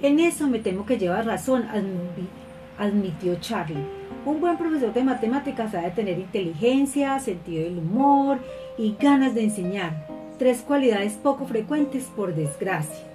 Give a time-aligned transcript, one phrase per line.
[0.00, 1.66] En eso me temo que llevas razón,
[2.78, 3.84] admitió Charlie.
[4.24, 8.38] Un buen profesor de matemáticas ha de tener inteligencia, sentido del humor
[8.76, 10.06] y ganas de enseñar,
[10.38, 13.06] tres cualidades poco frecuentes por desgracia.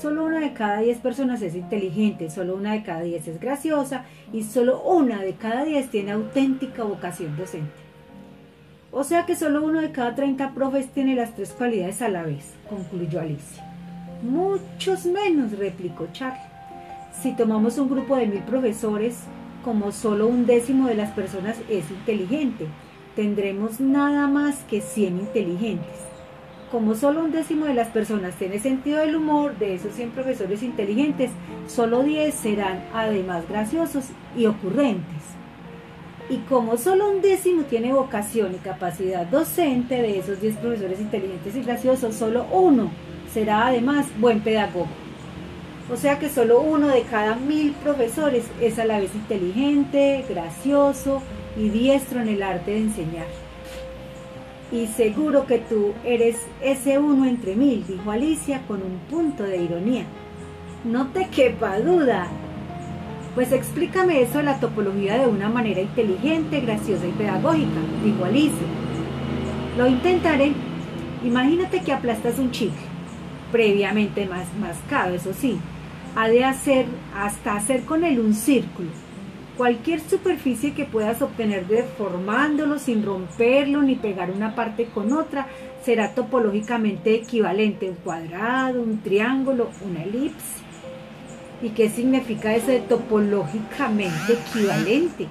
[0.00, 4.04] Solo una de cada diez personas es inteligente, solo una de cada diez es graciosa
[4.32, 7.70] y solo una de cada diez tiene auténtica vocación docente.
[8.90, 12.24] O sea que solo uno de cada 30 profes tiene las tres cualidades a la
[12.24, 13.71] vez, concluyó Alicia.
[14.22, 16.38] Muchos menos, replicó Charlie.
[17.20, 19.18] Si tomamos un grupo de mil profesores,
[19.64, 22.68] como solo un décimo de las personas es inteligente,
[23.16, 25.98] tendremos nada más que 100 inteligentes.
[26.70, 30.62] Como solo un décimo de las personas tiene sentido del humor, de esos 100 profesores
[30.62, 31.32] inteligentes,
[31.66, 34.04] solo 10 serán además graciosos
[34.36, 35.41] y ocurrentes.
[36.30, 41.56] Y como solo un décimo tiene vocación y capacidad docente, de esos 10 profesores inteligentes
[41.56, 42.90] y graciosos, solo uno
[43.32, 44.86] será además buen pedagogo.
[45.92, 51.20] O sea que solo uno de cada mil profesores es a la vez inteligente, gracioso
[51.56, 53.26] y diestro en el arte de enseñar.
[54.70, 59.58] Y seguro que tú eres ese uno entre mil, dijo Alicia con un punto de
[59.58, 60.04] ironía.
[60.84, 62.28] No te quepa duda.
[63.34, 68.24] Pues explícame eso de la topología de una manera inteligente, graciosa y pedagógica, dijo.
[69.78, 70.52] Lo intentaré.
[71.24, 72.76] Imagínate que aplastas un chicle,
[73.50, 74.28] previamente
[74.60, 75.56] mascado, eso sí,
[76.16, 76.86] ha de hacer
[77.16, 78.90] hasta hacer con él un círculo.
[79.56, 85.46] Cualquier superficie que puedas obtener deformándolo sin romperlo ni pegar una parte con otra
[85.84, 87.88] será topológicamente equivalente.
[87.88, 90.62] Un cuadrado, un triángulo, una elipse.
[91.62, 95.28] ¿Y qué significa eso de topológicamente equivalente?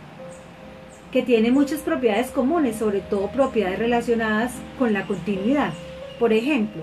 [1.11, 5.73] Que tiene muchas propiedades comunes, sobre todo propiedades relacionadas con la continuidad.
[6.19, 6.81] Por ejemplo,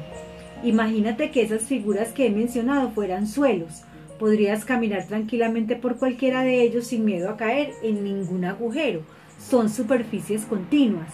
[0.62, 3.84] imagínate que esas figuras que he mencionado fueran suelos
[4.18, 9.02] Podrías caminar tranquilamente por cualquiera de ellos sin miedo a caer en ningún agujero.
[9.38, 11.08] Son superficies continuas.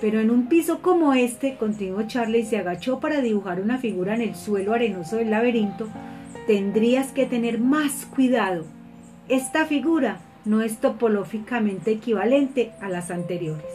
[0.00, 4.22] Pero en un piso como este, continuó Charlie, se agachó para dibujar una figura en
[4.22, 5.88] el suelo arenoso del laberinto,
[6.46, 8.64] tendrías que tener más cuidado.
[9.28, 13.66] Esta figura no es topológicamente equivalente a las anteriores.